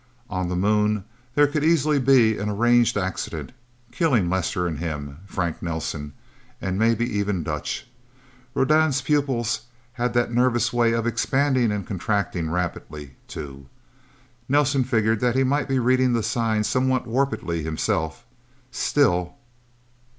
On 0.31 0.49
the 0.49 0.55
Moon 0.55 1.03
there 1.35 1.45
could 1.45 1.63
easily 1.63 1.99
be 1.99 2.35
an 2.39 2.49
arranged 2.49 2.97
accident, 2.97 3.51
killing 3.91 4.31
Lester, 4.31 4.65
and 4.65 4.79
him 4.79 5.19
Frank 5.27 5.61
Nelsen 5.61 6.13
and 6.59 6.79
maybe 6.79 7.05
even 7.15 7.43
Dutch. 7.43 7.85
Rodan's 8.55 9.03
pupils 9.03 9.61
had 9.93 10.15
that 10.15 10.33
nervous 10.33 10.73
way 10.73 10.93
of 10.93 11.05
expanding 11.05 11.71
and 11.71 11.85
contracting 11.85 12.49
rapidly, 12.49 13.13
too. 13.27 13.67
Nelsen 14.49 14.83
figured 14.83 15.19
that 15.19 15.35
he 15.35 15.43
might 15.43 15.67
be 15.67 15.77
reading 15.77 16.13
the 16.13 16.23
signs 16.23 16.65
somewhat 16.65 17.05
warpedly 17.05 17.61
himself. 17.63 18.25
Still...? 18.71 19.35